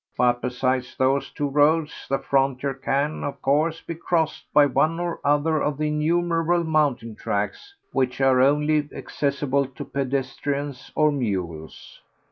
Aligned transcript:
But, 0.17 0.41
besides 0.41 0.95
those 0.97 1.29
two 1.29 1.47
roads, 1.47 2.07
the 2.09 2.17
frontier 2.17 2.73
can, 2.73 3.23
of 3.23 3.39
course, 3.39 3.81
be 3.81 3.93
crossed 3.93 4.51
by 4.51 4.65
one 4.65 4.99
or 4.99 5.19
other 5.23 5.61
of 5.61 5.77
the 5.77 5.89
innumerable 5.89 6.63
mountain 6.63 7.13
tracks 7.15 7.75
which 7.91 8.19
are 8.19 8.41
only 8.41 8.89
accessible 8.95 9.67
to 9.67 9.85
pedestrians 9.85 10.91
or 10.95 11.11
mules. 11.11 12.01